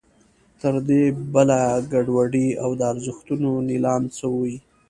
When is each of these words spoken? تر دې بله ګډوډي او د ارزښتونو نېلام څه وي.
تر 0.61 0.75
دې 0.87 1.03
بله 1.33 1.59
ګډوډي 1.91 2.47
او 2.63 2.69
د 2.79 2.81
ارزښتونو 2.91 3.49
نېلام 3.69 4.03
څه 4.17 4.25
وي. 4.37 4.55